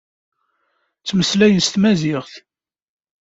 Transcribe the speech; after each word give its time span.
Ttmeslayen 0.99 1.61
s 1.61 1.67
tmaziɣt. 1.69 2.33